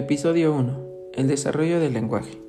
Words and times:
Episodio 0.00 0.54
1. 0.54 1.12
El 1.12 1.28
desarrollo 1.28 1.78
del 1.78 1.92
lenguaje. 1.92 2.40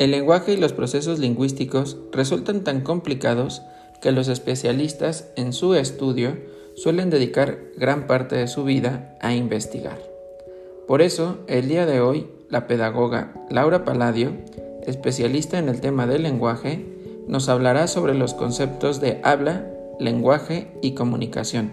El 0.00 0.10
lenguaje 0.10 0.54
y 0.54 0.56
los 0.56 0.72
procesos 0.72 1.20
lingüísticos 1.20 1.96
resultan 2.10 2.64
tan 2.64 2.80
complicados 2.80 3.62
que 4.00 4.10
los 4.10 4.26
especialistas 4.26 5.30
en 5.36 5.52
su 5.52 5.74
estudio 5.76 6.38
suelen 6.74 7.08
dedicar 7.08 7.60
gran 7.76 8.08
parte 8.08 8.34
de 8.34 8.48
su 8.48 8.64
vida 8.64 9.16
a 9.20 9.32
investigar. 9.32 10.00
Por 10.88 11.02
eso, 11.02 11.38
el 11.46 11.68
día 11.68 11.86
de 11.86 12.00
hoy, 12.00 12.26
la 12.48 12.66
pedagoga 12.66 13.46
Laura 13.48 13.84
Palladio, 13.84 14.32
especialista 14.90 15.58
en 15.58 15.68
el 15.68 15.80
tema 15.80 16.06
del 16.06 16.22
lenguaje, 16.22 16.84
nos 17.26 17.48
hablará 17.48 17.86
sobre 17.86 18.14
los 18.14 18.34
conceptos 18.34 19.00
de 19.00 19.20
habla, 19.22 19.66
lenguaje 19.98 20.72
y 20.82 20.92
comunicación, 20.92 21.72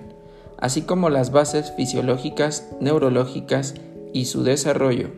así 0.58 0.84
como 0.84 1.10
las 1.10 1.32
bases 1.32 1.74
fisiológicas, 1.76 2.70
neurológicas 2.80 3.76
y 4.14 4.26
su 4.26 4.44
desarrollo. 4.44 5.10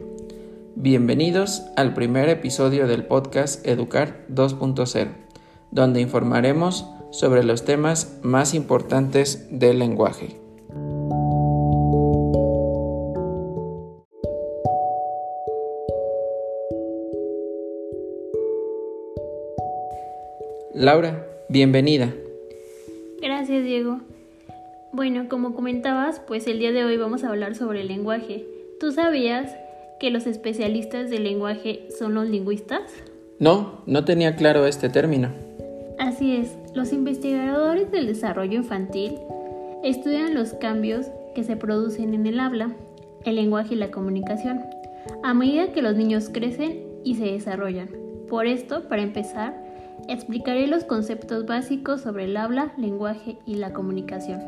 Bienvenidos 0.76 1.64
al 1.76 1.94
primer 1.94 2.30
episodio 2.30 2.88
del 2.88 3.06
podcast 3.06 3.66
Educar 3.68 4.26
2.0, 4.30 5.10
donde 5.72 6.02
informaremos 6.02 6.88
sobre 7.12 7.44
los 7.44 7.66
temas 7.66 8.18
más 8.22 8.54
importantes 8.54 9.48
del 9.52 9.80
lenguaje. 9.80 10.49
Laura, 20.80 21.28
bienvenida. 21.50 22.14
Gracias, 23.22 23.66
Diego. 23.66 24.00
Bueno, 24.94 25.28
como 25.28 25.54
comentabas, 25.54 26.22
pues 26.22 26.48
el 26.48 26.60
día 26.60 26.72
de 26.72 26.86
hoy 26.86 26.96
vamos 26.96 27.26
a 27.26 27.28
hablar 27.28 27.56
sobre 27.56 27.82
el 27.82 27.90
lenguaje. 27.90 28.46
¿Tú 28.80 28.94
sabías 28.94 29.54
que 30.00 30.10
los 30.10 30.26
especialistas 30.26 31.10
del 31.10 31.26
lenguaje 31.26 31.90
son 32.00 32.14
los 32.14 32.30
lingüistas? 32.30 32.80
No, 33.40 33.82
no 33.88 34.06
tenía 34.06 34.38
claro 34.38 34.66
este 34.66 34.88
término. 34.88 35.32
Así 36.00 36.38
es, 36.38 36.56
los 36.74 36.94
investigadores 36.94 37.92
del 37.92 38.08
desarrollo 38.08 38.54
infantil 38.54 39.16
estudian 39.84 40.34
los 40.34 40.54
cambios 40.54 41.08
que 41.36 41.44
se 41.44 41.58
producen 41.58 42.14
en 42.14 42.26
el 42.26 42.40
habla, 42.40 42.72
el 43.26 43.36
lenguaje 43.36 43.74
y 43.74 43.78
la 43.78 43.92
comunicación, 43.92 44.62
a 45.24 45.34
medida 45.34 45.74
que 45.74 45.82
los 45.82 45.98
niños 45.98 46.30
crecen 46.30 46.86
y 47.04 47.16
se 47.16 47.26
desarrollan. 47.26 47.90
Por 48.30 48.48
esto, 48.48 48.88
para 48.88 49.02
empezar, 49.02 49.69
explicaré 50.08 50.68
los 50.68 50.84
conceptos 50.84 51.46
básicos 51.46 52.02
sobre 52.02 52.26
el 52.26 52.38
habla, 52.38 52.74
lenguaje 52.78 53.38
y 53.46 53.56
la 53.56 53.74
comunicación. 53.74 54.42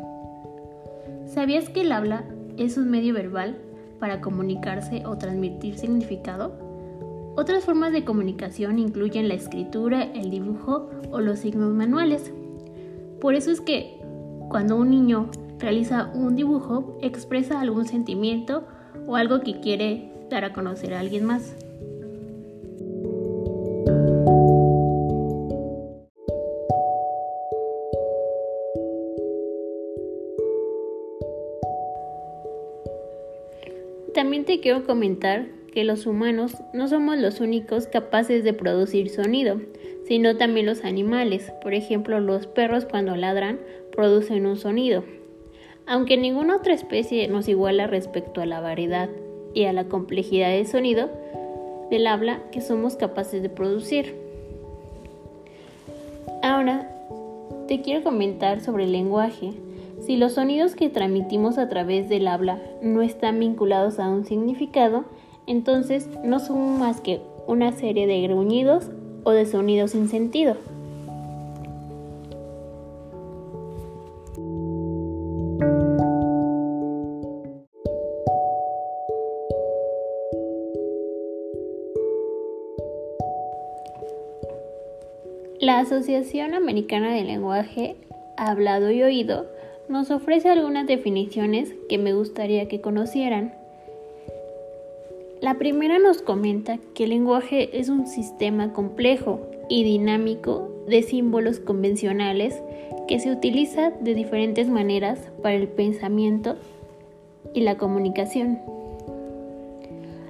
¿Sabías 1.25 1.69
que 1.69 1.81
el 1.81 1.91
habla 1.91 2.25
es 2.57 2.77
un 2.77 2.89
medio 2.89 3.13
verbal 3.13 3.57
para 3.99 4.21
comunicarse 4.21 5.03
o 5.05 5.17
transmitir 5.17 5.77
significado? 5.77 6.51
Otras 7.35 7.63
formas 7.63 7.93
de 7.93 8.03
comunicación 8.03 8.79
incluyen 8.79 9.27
la 9.27 9.35
escritura, 9.35 10.03
el 10.03 10.29
dibujo 10.29 10.89
o 11.11 11.21
los 11.21 11.39
signos 11.39 11.73
manuales. 11.73 12.33
Por 13.21 13.35
eso 13.35 13.51
es 13.51 13.61
que 13.61 13.99
cuando 14.49 14.75
un 14.75 14.89
niño 14.89 15.29
realiza 15.59 16.11
un 16.13 16.35
dibujo 16.35 16.97
expresa 17.01 17.61
algún 17.61 17.85
sentimiento 17.85 18.67
o 19.07 19.15
algo 19.15 19.39
que 19.39 19.61
quiere 19.61 20.11
dar 20.29 20.43
a 20.43 20.53
conocer 20.53 20.93
a 20.93 20.99
alguien 20.99 21.23
más. 21.23 21.55
También 34.31 34.45
te 34.45 34.61
quiero 34.61 34.85
comentar 34.85 35.47
que 35.73 35.83
los 35.83 36.05
humanos 36.05 36.55
no 36.73 36.87
somos 36.87 37.17
los 37.17 37.41
únicos 37.41 37.87
capaces 37.87 38.45
de 38.45 38.53
producir 38.53 39.09
sonido, 39.09 39.59
sino 40.07 40.37
también 40.37 40.67
los 40.67 40.85
animales. 40.85 41.51
Por 41.61 41.73
ejemplo, 41.73 42.17
los 42.21 42.47
perros 42.47 42.85
cuando 42.85 43.17
ladran 43.17 43.59
producen 43.93 44.45
un 44.45 44.55
sonido. 44.55 45.03
Aunque 45.85 46.15
ninguna 46.15 46.55
otra 46.55 46.73
especie 46.73 47.27
nos 47.27 47.49
iguala 47.49 47.87
respecto 47.87 48.39
a 48.39 48.45
la 48.45 48.61
variedad 48.61 49.09
y 49.53 49.65
a 49.65 49.73
la 49.73 49.89
complejidad 49.89 50.51
del 50.51 50.65
sonido 50.65 51.09
del 51.89 52.07
habla 52.07 52.41
que 52.53 52.61
somos 52.61 52.95
capaces 52.95 53.41
de 53.41 53.49
producir. 53.49 54.15
Ahora, 56.41 56.89
te 57.67 57.81
quiero 57.81 58.01
comentar 58.01 58.61
sobre 58.61 58.85
el 58.85 58.93
lenguaje. 58.93 59.51
Si 60.01 60.17
los 60.17 60.33
sonidos 60.33 60.75
que 60.75 60.89
transmitimos 60.89 61.59
a 61.59 61.69
través 61.69 62.09
del 62.09 62.27
habla 62.27 62.59
no 62.81 63.03
están 63.03 63.39
vinculados 63.39 63.99
a 63.99 64.09
un 64.09 64.25
significado, 64.25 65.05
entonces 65.45 66.09
no 66.23 66.39
son 66.39 66.79
más 66.79 67.01
que 67.01 67.21
una 67.45 67.71
serie 67.71 68.07
de 68.07 68.21
gruñidos 68.23 68.89
o 69.23 69.31
de 69.31 69.45
sonidos 69.45 69.91
sin 69.91 70.09
sentido. 70.09 70.55
La 85.59 85.77
Asociación 85.77 86.55
Americana 86.55 87.13
de 87.13 87.23
Lenguaje, 87.23 87.95
Hablado 88.35 88.89
y 88.89 89.03
Oído 89.03 89.60
nos 89.91 90.09
ofrece 90.09 90.49
algunas 90.49 90.87
definiciones 90.87 91.75
que 91.89 91.97
me 91.97 92.13
gustaría 92.13 92.67
que 92.67 92.79
conocieran. 92.79 93.53
La 95.41 95.55
primera 95.55 95.99
nos 95.99 96.21
comenta 96.21 96.79
que 96.93 97.03
el 97.03 97.09
lenguaje 97.09 97.77
es 97.77 97.89
un 97.89 98.07
sistema 98.07 98.71
complejo 98.71 99.41
y 99.69 99.83
dinámico 99.83 100.69
de 100.87 101.03
símbolos 101.03 101.59
convencionales 101.59 102.61
que 103.07 103.19
se 103.19 103.31
utiliza 103.31 103.91
de 103.99 104.15
diferentes 104.15 104.69
maneras 104.69 105.19
para 105.41 105.55
el 105.55 105.67
pensamiento 105.67 106.55
y 107.53 107.61
la 107.61 107.77
comunicación. 107.77 108.59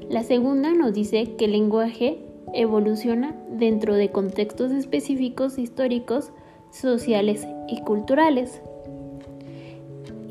La 0.10 0.24
segunda 0.24 0.74
nos 0.74 0.94
dice 0.94 1.36
que 1.38 1.46
el 1.46 1.52
lenguaje 1.52 2.18
evoluciona 2.54 3.36
dentro 3.50 3.96
de 3.96 4.10
contextos 4.10 4.72
específicos 4.72 5.60
históricos, 5.60 6.32
sociales 6.72 7.48
y 7.68 7.82
culturales. 7.82 8.62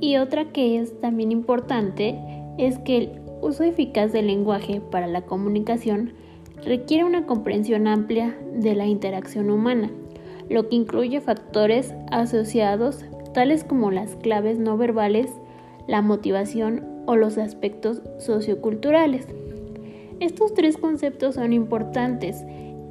Y 0.00 0.16
otra 0.16 0.46
que 0.46 0.78
es 0.78 0.98
también 1.00 1.30
importante 1.30 2.18
es 2.58 2.78
que 2.78 2.96
el 2.96 3.20
uso 3.42 3.64
eficaz 3.64 4.12
del 4.12 4.26
lenguaje 4.26 4.80
para 4.80 5.06
la 5.06 5.22
comunicación 5.22 6.14
requiere 6.64 7.04
una 7.04 7.26
comprensión 7.26 7.86
amplia 7.86 8.36
de 8.54 8.74
la 8.74 8.86
interacción 8.86 9.50
humana, 9.50 9.90
lo 10.48 10.68
que 10.68 10.76
incluye 10.76 11.20
factores 11.20 11.94
asociados 12.10 13.04
tales 13.32 13.64
como 13.64 13.90
las 13.90 14.16
claves 14.16 14.58
no 14.58 14.76
verbales, 14.76 15.30
la 15.86 16.02
motivación 16.02 16.84
o 17.06 17.16
los 17.16 17.38
aspectos 17.38 18.02
socioculturales. 18.18 19.26
Estos 20.18 20.52
tres 20.54 20.76
conceptos 20.76 21.36
son 21.36 21.52
importantes 21.52 22.44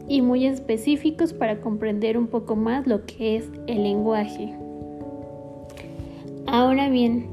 y 0.08 0.22
muy 0.22 0.46
específicos 0.46 1.34
para 1.34 1.62
comprender 1.62 2.18
un 2.18 2.28
poco 2.28 2.56
más 2.56 2.88
lo 2.88 3.06
que 3.06 3.38
es 3.38 3.50
el 3.68 3.84
lenguaje. 3.84 4.56
Ahora 6.52 6.90
bien, 6.90 7.28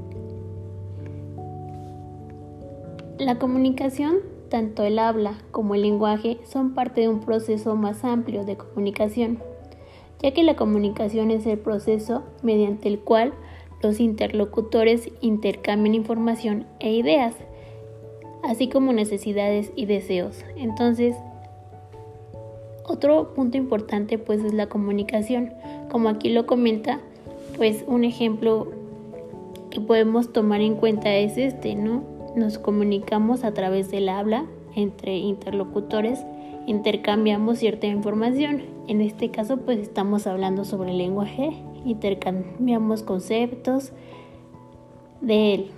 la 3.19 3.39
comunicación, 3.39 4.17
tanto 4.51 4.85
el 4.85 4.99
habla 4.99 5.39
como 5.53 5.75
el 5.75 5.81
lenguaje, 5.81 6.37
son 6.45 6.75
parte 6.75 7.01
de 7.01 7.09
un 7.09 7.21
proceso 7.21 7.77
más 7.77 8.05
amplio 8.05 8.45
de 8.45 8.59
comunicación, 8.59 9.39
ya 10.21 10.33
que 10.33 10.43
la 10.43 10.55
comunicación 10.55 11.31
es 11.31 11.47
el 11.47 11.59
proceso 11.59 12.25
mediante 12.43 12.89
el 12.89 12.99
cual 12.99 13.33
los 13.83 14.01
interlocutores 14.01 15.11
intercambian 15.23 15.95
información 15.95 16.67
e 16.79 16.93
ideas, 16.93 17.35
así 18.45 18.69
como 18.69 18.93
necesidades 18.93 19.73
y 19.77 19.87
deseos. 19.87 20.45
Entonces, 20.57 21.17
otro 22.85 23.33
punto 23.33 23.57
importante 23.57 24.19
pues 24.19 24.45
es 24.45 24.53
la 24.53 24.69
comunicación. 24.69 25.55
Como 25.91 26.11
aquí 26.11 26.29
lo 26.29 26.45
comenta, 26.45 27.01
pues 27.57 27.83
un 27.87 28.05
ejemplo 28.05 28.85
que 29.77 29.83
podemos 29.83 30.33
tomar 30.33 30.63
en 30.63 30.75
cuenta 30.77 31.15
es 31.17 31.37
este, 31.37 31.75
¿no? 31.75 32.03
Nos 32.35 32.57
comunicamos 32.57 33.45
a 33.45 33.53
través 33.53 33.91
del 33.91 34.09
habla 34.09 34.47
entre 34.75 35.19
interlocutores, 35.19 36.25
intercambiamos 36.67 37.59
cierta 37.59 37.87
información. 37.87 38.63
En 38.89 39.03
este 39.03 39.31
caso, 39.31 39.59
pues 39.59 39.79
estamos 39.81 40.27
hablando 40.27 40.65
sobre 40.65 40.93
el 40.93 40.99
lenguaje, 40.99 41.63
intercambiamos 41.85 43.03
conceptos 43.03 43.93
de 45.21 45.55
él. 45.55 45.71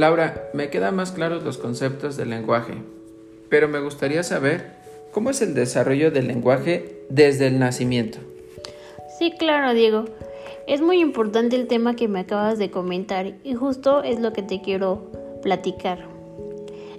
Laura, 0.00 0.48
me 0.54 0.70
quedan 0.70 0.96
más 0.96 1.12
claros 1.12 1.44
los 1.44 1.58
conceptos 1.58 2.16
del 2.16 2.30
lenguaje, 2.30 2.72
pero 3.50 3.68
me 3.68 3.80
gustaría 3.80 4.22
saber 4.22 4.72
cómo 5.12 5.28
es 5.28 5.42
el 5.42 5.52
desarrollo 5.52 6.10
del 6.10 6.26
lenguaje 6.26 7.02
desde 7.10 7.48
el 7.48 7.58
nacimiento. 7.58 8.16
Sí, 9.18 9.34
claro, 9.38 9.74
Diego. 9.74 10.06
Es 10.66 10.80
muy 10.80 11.00
importante 11.00 11.54
el 11.56 11.66
tema 11.66 11.96
que 11.96 12.08
me 12.08 12.20
acabas 12.20 12.58
de 12.58 12.70
comentar 12.70 13.34
y 13.44 13.52
justo 13.52 14.02
es 14.02 14.20
lo 14.20 14.32
que 14.32 14.40
te 14.40 14.62
quiero 14.62 15.02
platicar. 15.42 16.06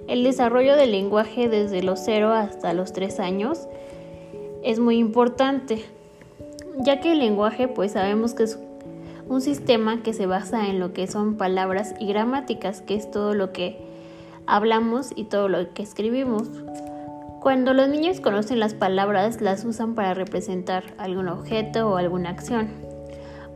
El 0.06 0.22
desarrollo 0.22 0.76
del 0.76 0.92
lenguaje 0.92 1.48
desde 1.48 1.82
los 1.82 1.98
0 2.04 2.32
hasta 2.32 2.72
los 2.72 2.92
3 2.92 3.18
años 3.18 3.66
es 4.62 4.78
muy 4.78 4.98
importante, 4.98 5.82
ya 6.78 7.00
que 7.00 7.10
el 7.10 7.18
lenguaje 7.18 7.66
pues 7.66 7.90
sabemos 7.90 8.34
que 8.34 8.44
es 8.44 8.60
un 9.32 9.40
sistema 9.40 10.02
que 10.02 10.12
se 10.12 10.26
basa 10.26 10.68
en 10.68 10.78
lo 10.78 10.92
que 10.92 11.06
son 11.06 11.36
palabras 11.36 11.94
y 11.98 12.06
gramáticas, 12.06 12.82
que 12.82 12.94
es 12.94 13.10
todo 13.10 13.34
lo 13.34 13.50
que 13.50 13.78
hablamos 14.46 15.10
y 15.16 15.24
todo 15.24 15.48
lo 15.48 15.72
que 15.72 15.82
escribimos. 15.82 16.50
Cuando 17.40 17.72
los 17.72 17.88
niños 17.88 18.20
conocen 18.20 18.60
las 18.60 18.74
palabras, 18.74 19.40
las 19.40 19.64
usan 19.64 19.94
para 19.94 20.12
representar 20.12 20.84
algún 20.98 21.28
objeto 21.28 21.88
o 21.88 21.96
alguna 21.96 22.28
acción. 22.28 22.68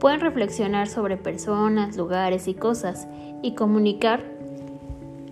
Pueden 0.01 0.21
reflexionar 0.21 0.89
sobre 0.89 1.19
personas, 1.19 1.95
lugares 1.99 2.49
y 2.49 2.55
cosas 2.55 3.07
y 3.43 3.55
comunicar 3.55 4.25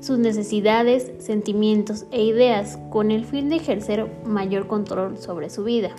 sus 0.00 0.18
necesidades, 0.18 1.10
sentimientos 1.20 2.04
e 2.10 2.22
ideas 2.22 2.78
con 2.90 3.10
el 3.10 3.24
fin 3.24 3.48
de 3.48 3.56
ejercer 3.56 4.10
mayor 4.26 4.66
control 4.66 5.16
sobre 5.16 5.48
su 5.48 5.64
vida. 5.64 5.92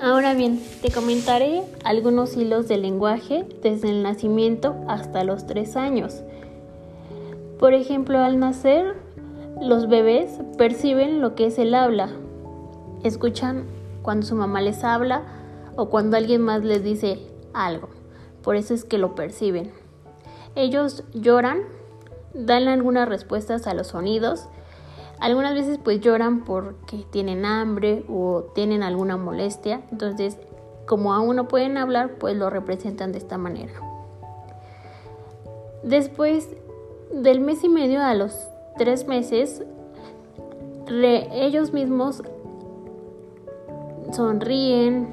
Ahora 0.00 0.34
bien, 0.34 0.60
te 0.82 0.90
comentaré 0.90 1.62
algunos 1.84 2.36
hilos 2.36 2.66
del 2.66 2.82
lenguaje 2.82 3.46
desde 3.62 3.90
el 3.90 4.02
nacimiento 4.02 4.74
hasta 4.88 5.22
los 5.22 5.46
tres 5.46 5.76
años. 5.76 6.22
Por 7.60 7.74
ejemplo, 7.74 8.18
al 8.18 8.40
nacer, 8.40 8.96
los 9.60 9.88
bebés 9.88 10.40
perciben 10.58 11.20
lo 11.20 11.36
que 11.36 11.46
es 11.46 11.58
el 11.58 11.74
habla. 11.74 12.10
Escuchan 13.04 13.66
cuando 14.02 14.26
su 14.26 14.34
mamá 14.34 14.60
les 14.60 14.82
habla 14.82 15.22
o 15.76 15.88
cuando 15.90 16.16
alguien 16.16 16.40
más 16.40 16.64
les 16.64 16.82
dice 16.82 17.20
algo. 17.52 17.88
Por 18.42 18.56
eso 18.56 18.74
es 18.74 18.84
que 18.84 18.98
lo 18.98 19.14
perciben. 19.14 19.70
Ellos 20.56 21.04
lloran, 21.14 21.62
dan 22.34 22.66
algunas 22.66 23.08
respuestas 23.08 23.68
a 23.68 23.74
los 23.74 23.88
sonidos 23.88 24.48
algunas 25.20 25.54
veces 25.54 25.78
pues 25.82 26.00
lloran 26.00 26.44
porque 26.44 27.04
tienen 27.10 27.44
hambre 27.44 28.04
o 28.08 28.44
tienen 28.54 28.82
alguna 28.82 29.16
molestia, 29.16 29.82
entonces 29.90 30.38
como 30.86 31.14
aún 31.14 31.36
no 31.36 31.48
pueden 31.48 31.78
hablar 31.78 32.18
pues 32.18 32.36
lo 32.36 32.50
representan 32.50 33.12
de 33.12 33.18
esta 33.18 33.38
manera. 33.38 33.72
Después 35.82 36.48
del 37.12 37.40
mes 37.40 37.62
y 37.64 37.68
medio 37.68 38.02
a 38.02 38.14
los 38.14 38.48
tres 38.76 39.06
meses, 39.06 39.62
ellos 40.88 41.72
mismos 41.72 42.22
sonríen, 44.12 45.12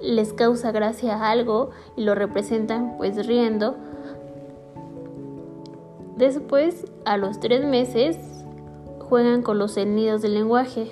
les 0.00 0.32
causa 0.32 0.72
gracia 0.72 1.30
algo 1.30 1.70
y 1.96 2.02
lo 2.02 2.14
representan 2.14 2.96
pues 2.96 3.26
riendo. 3.26 3.76
Después, 6.16 6.84
a 7.04 7.16
los 7.16 7.40
tres 7.40 7.64
meses, 7.64 8.18
juegan 9.12 9.42
con 9.42 9.58
los 9.58 9.72
sonidos 9.72 10.22
del 10.22 10.32
lenguaje. 10.32 10.90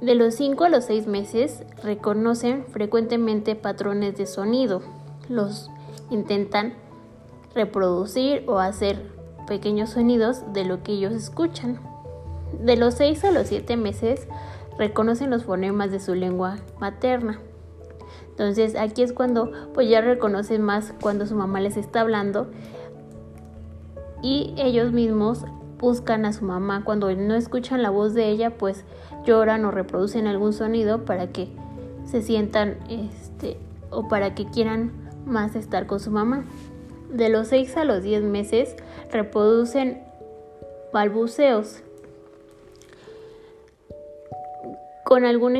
De 0.00 0.14
los 0.14 0.34
5 0.36 0.64
a 0.64 0.70
los 0.70 0.86
6 0.86 1.06
meses 1.06 1.62
reconocen 1.82 2.64
frecuentemente 2.68 3.54
patrones 3.54 4.16
de 4.16 4.24
sonido. 4.24 4.80
Los 5.28 5.70
intentan 6.08 6.72
reproducir 7.54 8.44
o 8.48 8.60
hacer 8.60 9.12
pequeños 9.46 9.90
sonidos 9.90 10.42
de 10.54 10.64
lo 10.64 10.82
que 10.82 10.92
ellos 10.92 11.12
escuchan. 11.12 11.80
De 12.58 12.78
los 12.78 12.94
6 12.94 13.24
a 13.24 13.30
los 13.30 13.48
7 13.48 13.76
meses 13.76 14.26
reconocen 14.78 15.28
los 15.28 15.44
fonemas 15.44 15.90
de 15.90 16.00
su 16.00 16.14
lengua 16.14 16.56
materna. 16.80 17.40
Entonces 18.30 18.74
aquí 18.74 19.02
es 19.02 19.12
cuando 19.12 19.52
pues 19.74 19.90
ya 19.90 20.00
reconocen 20.00 20.62
más 20.62 20.94
cuando 21.02 21.26
su 21.26 21.34
mamá 21.34 21.60
les 21.60 21.76
está 21.76 22.00
hablando 22.00 22.46
y 24.22 24.54
ellos 24.56 24.92
mismos 24.92 25.44
buscan 25.78 26.24
a 26.24 26.32
su 26.32 26.44
mamá. 26.44 26.82
Cuando 26.84 27.14
no 27.14 27.34
escuchan 27.34 27.82
la 27.82 27.90
voz 27.90 28.14
de 28.14 28.28
ella, 28.28 28.50
pues 28.50 28.84
lloran 29.24 29.64
o 29.64 29.70
reproducen 29.70 30.26
algún 30.26 30.52
sonido 30.52 31.04
para 31.04 31.28
que 31.28 31.48
se 32.04 32.22
sientan 32.22 32.78
este, 32.88 33.56
o 33.90 34.08
para 34.08 34.34
que 34.34 34.46
quieran 34.46 34.92
más 35.26 35.54
estar 35.56 35.86
con 35.86 36.00
su 36.00 36.10
mamá. 36.10 36.44
De 37.12 37.28
los 37.28 37.48
6 37.48 37.76
a 37.76 37.84
los 37.84 38.02
10 38.02 38.22
meses 38.22 38.76
reproducen 39.10 40.02
balbuceos 40.92 41.82
con 45.04 45.24
algún 45.24 45.56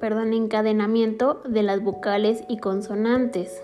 perdón, 0.00 0.32
encadenamiento 0.32 1.42
de 1.46 1.62
las 1.62 1.82
vocales 1.82 2.42
y 2.48 2.58
consonantes. 2.58 3.62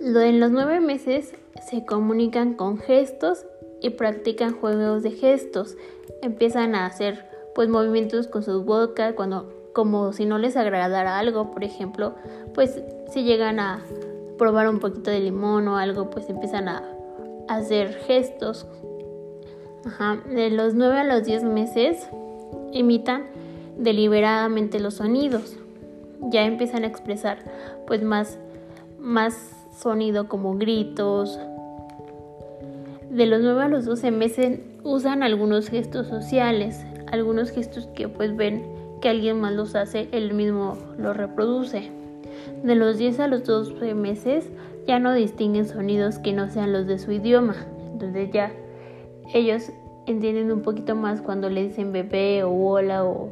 En 0.00 0.40
los 0.40 0.50
nueve 0.50 0.80
meses 0.80 1.34
se 1.68 1.84
comunican 1.84 2.54
con 2.54 2.78
gestos 2.78 3.44
y 3.80 3.90
practican 3.90 4.54
juegos 4.54 5.02
de 5.02 5.10
gestos. 5.10 5.76
Empiezan 6.22 6.74
a 6.74 6.86
hacer 6.86 7.26
pues 7.54 7.68
movimientos 7.68 8.28
con 8.28 8.42
sus 8.42 8.64
bocas 8.64 9.14
cuando 9.14 9.52
como 9.72 10.12
si 10.12 10.24
no 10.24 10.38
les 10.38 10.56
agradara 10.56 11.18
algo, 11.18 11.50
por 11.50 11.64
ejemplo, 11.64 12.14
pues 12.54 12.80
si 13.12 13.22
llegan 13.22 13.60
a 13.60 13.84
probar 14.36 14.68
un 14.68 14.78
poquito 14.78 15.10
de 15.10 15.20
limón 15.20 15.68
o 15.68 15.76
algo, 15.76 16.10
pues 16.10 16.28
empiezan 16.28 16.68
a 16.68 16.84
hacer 17.48 17.94
gestos. 18.06 18.66
De 20.30 20.50
los 20.50 20.74
9 20.74 20.98
a 20.98 21.04
los 21.04 21.24
10 21.24 21.44
meses 21.44 22.08
imitan 22.72 23.26
deliberadamente 23.76 24.80
los 24.80 24.94
sonidos. 24.94 25.56
Ya 26.20 26.44
empiezan 26.44 26.84
a 26.84 26.88
expresar 26.88 27.38
pues 27.86 28.02
más 28.02 28.38
más 28.98 29.57
sonido 29.78 30.28
como 30.28 30.56
gritos. 30.56 31.38
De 33.10 33.26
los 33.26 33.40
9 33.40 33.62
a 33.62 33.68
los 33.68 33.84
12 33.84 34.10
meses 34.10 34.60
usan 34.82 35.22
algunos 35.22 35.68
gestos 35.68 36.08
sociales, 36.08 36.84
algunos 37.10 37.50
gestos 37.50 37.86
que 37.94 38.08
pues 38.08 38.36
ven 38.36 38.64
que 39.00 39.08
alguien 39.08 39.40
más 39.40 39.52
los 39.52 39.74
hace, 39.76 40.08
él 40.12 40.34
mismo 40.34 40.76
los 40.98 41.16
reproduce. 41.16 41.90
De 42.62 42.74
los 42.74 42.98
10 42.98 43.20
a 43.20 43.28
los 43.28 43.44
12 43.44 43.94
meses 43.94 44.50
ya 44.86 44.98
no 44.98 45.14
distinguen 45.14 45.66
sonidos 45.66 46.18
que 46.18 46.32
no 46.32 46.48
sean 46.50 46.72
los 46.72 46.86
de 46.86 46.98
su 46.98 47.12
idioma. 47.12 47.54
Entonces 47.92 48.30
ya 48.32 48.52
ellos 49.32 49.70
entienden 50.06 50.50
un 50.50 50.62
poquito 50.62 50.96
más 50.96 51.20
cuando 51.20 51.48
le 51.50 51.64
dicen 51.64 51.92
bebé 51.92 52.42
o 52.42 52.50
hola 52.50 53.04
o 53.04 53.30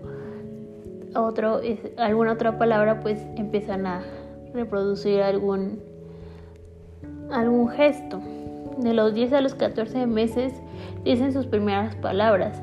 otro, 1.15 1.61
alguna 1.97 2.33
otra 2.33 2.59
palabra, 2.59 3.01
pues 3.01 3.19
empiezan 3.37 3.87
a 3.87 4.03
reproducir 4.53 5.23
algún 5.23 5.81
algún 7.31 7.69
gesto. 7.69 8.21
De 8.79 8.93
los 8.93 9.15
10 9.15 9.33
a 9.33 9.41
los 9.41 9.55
14 9.55 10.07
meses 10.07 10.53
dicen 11.05 11.33
sus 11.33 11.47
primeras 11.47 11.95
palabras. 11.97 12.61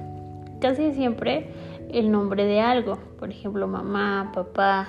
Casi 0.59 0.93
siempre 0.93 1.49
el 1.91 2.11
nombre 2.11 2.45
de 2.45 2.61
algo, 2.61 2.97
por 3.19 3.29
ejemplo 3.29 3.67
mamá, 3.67 4.31
papá, 4.33 4.87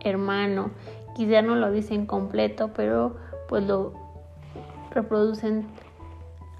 hermano. 0.00 0.70
Quizá 1.14 1.42
no 1.42 1.56
lo 1.56 1.70
dicen 1.70 2.06
completo, 2.06 2.70
pero 2.74 3.16
pues 3.48 3.66
lo 3.66 3.92
reproducen 4.90 5.66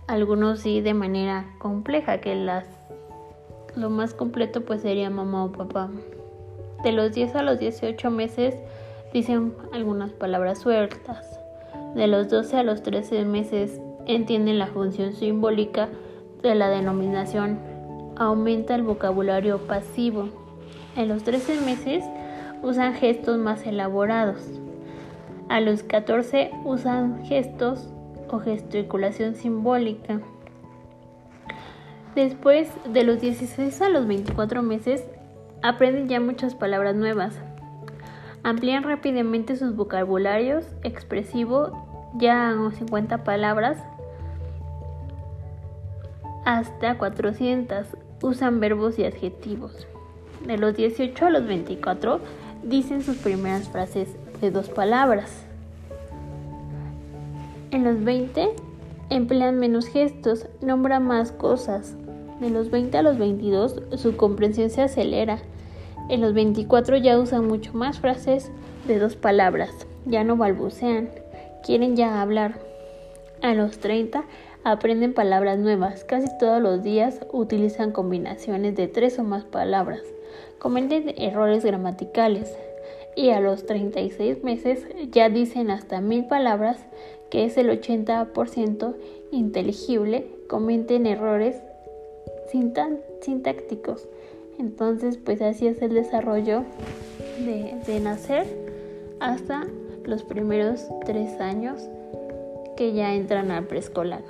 algunos 0.07 0.61
sí 0.61 0.81
de 0.81 0.95
manera 0.95 1.47
compleja, 1.59 2.21
que 2.21 2.35
las 2.35 2.67
lo 3.77 3.91
más 3.91 4.15
completo 4.15 4.63
pues 4.63 4.83
sería 4.83 5.11
mamá 5.11 5.45
o 5.45 5.53
papá. 5.53 5.89
De 6.83 6.93
los 6.93 7.13
10 7.13 7.37
a 7.37 7.43
los 7.43 7.59
18 7.59 8.11
meses 8.11 8.55
dicen 9.13 9.55
algunas 9.73 10.13
palabras 10.13 10.59
sueltas. 10.59 11.39
De 11.95 12.07
los 12.07 12.29
12 12.29 12.57
a 12.57 12.63
los 12.63 12.83
13 12.83 13.25
meses 13.25 13.81
entienden 14.07 14.59
la 14.59 14.69
función 14.69 15.13
simbólica 15.13 15.89
de 16.43 16.55
la 16.55 16.69
denominación. 16.69 17.59
Aumenta 18.17 18.75
el 18.75 18.83
vocabulario 18.83 19.59
pasivo. 19.59 20.29
En 20.97 21.09
los 21.09 21.23
13 21.25 21.61
meses 21.61 22.05
usan 22.63 22.95
gestos 22.95 23.39
más 23.39 23.67
elaborados. 23.67 24.41
A 25.49 25.61
los 25.61 25.83
14 25.83 26.51
usan 26.65 27.25
gestos 27.25 27.89
o 28.29 28.39
gesticulación 28.39 29.35
simbólica. 29.35 30.21
Después 32.15 32.69
de 32.93 33.05
los 33.05 33.21
16 33.21 33.81
a 33.81 33.89
los 33.89 34.07
24 34.07 34.63
meses 34.63 35.05
aprenden 35.63 36.09
ya 36.09 36.21
muchas 36.21 36.55
palabras 36.55 36.95
nuevas, 36.97 37.41
Amplían 38.43 38.85
rápidamente 38.85 39.57
sus 39.57 39.75
vocabularios 39.75 40.65
expresivo 40.83 41.87
ya 42.17 42.51
a 42.51 42.73
50 42.73 43.25
palabras 43.25 43.79
hasta 46.45 46.97
400. 46.97 47.87
Usan 48.23 48.59
verbos 48.59 48.99
y 48.99 49.05
adjetivos. 49.05 49.87
De 50.47 50.57
los 50.57 50.75
18 50.77 51.27
a 51.27 51.31
los 51.31 51.47
24 51.47 52.21
dicen 52.63 53.03
sus 53.03 53.17
primeras 53.17 53.69
frases 53.69 54.09
de 54.41 54.51
dos 54.51 54.69
palabras. 54.69 55.45
En 57.71 57.85
los 57.85 58.03
20 58.03 58.51
emplean 59.11 59.59
menos 59.59 59.87
gestos, 59.87 60.47
nombra 60.63 61.01
más 61.01 61.33
cosas. 61.33 61.97
De 62.41 62.51
los 62.51 62.71
20 62.71 62.97
a 62.99 63.03
los 63.03 63.19
22 63.19 63.83
su 63.97 64.17
comprensión 64.17 64.71
se 64.71 64.83
acelera. 64.83 65.39
En 66.09 66.23
los 66.23 66.33
24 66.33 66.97
ya 66.97 67.19
usan 67.19 67.47
mucho 67.47 67.75
más 67.75 68.01
frases 68.01 68.51
de 68.87 68.99
dos 68.99 69.17
palabras, 69.17 69.71
ya 70.07 70.25
no 70.25 70.39
balbucean, 70.39 71.11
quieren 71.63 71.97
ya 71.97 72.23
hablar. 72.23 72.59
A 73.43 73.53
los 73.53 73.79
30 73.79 74.25
aprenden 74.65 75.13
palabras 75.13 75.59
nuevas, 75.59 76.05
casi 76.05 76.27
todos 76.39 76.63
los 76.63 76.83
días 76.83 77.21
utilizan 77.31 77.93
combinaciones 77.93 78.75
de 78.75 78.89
tres 78.89 79.19
o 79.19 79.23
más 79.23 79.45
palabras, 79.45 80.01
cometen 80.59 81.15
errores 81.19 81.63
gramaticales 81.63 82.57
y 83.15 83.31
a 83.31 83.41
los 83.41 83.67
36 83.67 84.43
meses 84.43 84.87
ya 85.11 85.29
dicen 85.29 85.71
hasta 85.71 86.01
mil 86.01 86.25
palabras, 86.25 86.79
que 87.31 87.45
es 87.45 87.59
el 87.59 87.69
80% 87.69 88.95
inteligible, 89.31 90.27
cometen 90.49 91.07
errores 91.07 91.57
sintácticos. 93.21 94.09
Entonces, 94.59 95.17
pues 95.17 95.41
así 95.41 95.69
es 95.69 95.81
el 95.83 95.95
desarrollo 95.95 96.65
de, 97.39 98.01
nacer 98.01 98.47
hasta 99.21 99.67
los 100.05 100.25
primeros 100.25 100.87
tres 101.05 101.41
años 101.41 101.81
que 102.77 102.93
ya 102.93 103.15
entran 103.15 103.51
al 103.51 103.67
preescolar. 103.67 104.23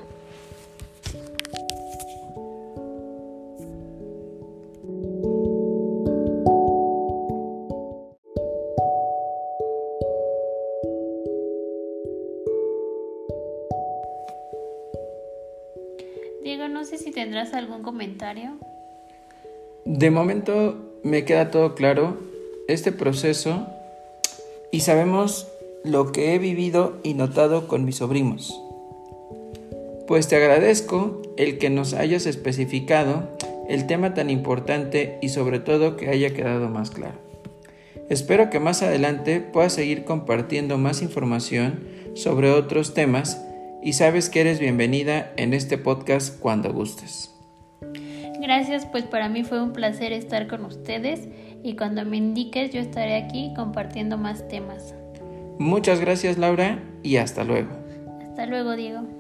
Diego, 16.43 16.69
no 16.69 16.85
sé 16.85 16.99
si 16.99 17.11
tendrás 17.13 17.55
algún 17.55 17.83
comentario. 17.83 18.59
De 19.91 20.11
momento 20.11 20.77
me 21.03 21.25
queda 21.25 21.51
todo 21.51 21.75
claro 21.75 22.19
este 22.69 22.93
proceso 22.93 23.67
y 24.71 24.81
sabemos 24.81 25.49
lo 25.83 26.13
que 26.13 26.35
he 26.35 26.39
vivido 26.39 26.99
y 27.03 27.15
notado 27.15 27.67
con 27.67 27.87
mis 27.87 27.97
sobrinos. 27.97 28.55
Pues 30.07 30.29
te 30.29 30.37
agradezco 30.37 31.23
el 31.39 31.57
que 31.57 31.71
nos 31.71 31.95
hayas 31.95 32.27
especificado 32.27 33.31
el 33.67 33.87
tema 33.87 34.13
tan 34.13 34.29
importante 34.29 35.19
y 35.23 35.31
sobre 35.31 35.59
todo 35.59 35.97
que 35.97 36.11
haya 36.11 36.35
quedado 36.35 36.69
más 36.69 36.91
claro. 36.91 37.17
Espero 38.11 38.51
que 38.51 38.61
más 38.61 38.83
adelante 38.83 39.41
puedas 39.41 39.73
seguir 39.73 40.05
compartiendo 40.05 40.77
más 40.77 41.01
información 41.01 41.83
sobre 42.13 42.51
otros 42.51 42.93
temas 42.93 43.43
y 43.83 43.95
sabes 43.95 44.29
que 44.29 44.43
eres 44.43 44.59
bienvenida 44.59 45.33
en 45.39 45.55
este 45.55 45.79
podcast 45.79 46.39
cuando 46.39 46.75
gustes. 46.75 47.38
Gracias, 48.41 48.87
pues 48.87 49.05
para 49.05 49.29
mí 49.29 49.43
fue 49.43 49.61
un 49.61 49.73
placer 49.73 50.13
estar 50.13 50.47
con 50.47 50.65
ustedes 50.65 51.29
y 51.63 51.75
cuando 51.75 52.05
me 52.05 52.17
indiques 52.17 52.71
yo 52.71 52.81
estaré 52.81 53.17
aquí 53.17 53.53
compartiendo 53.57 54.17
más 54.17 54.47
temas. 54.49 54.95
Muchas 55.59 56.01
gracias 56.01 56.39
Laura 56.39 56.79
y 57.03 57.17
hasta 57.17 57.43
luego. 57.43 57.71
Hasta 58.23 58.47
luego 58.47 58.77
Diego. 58.77 59.18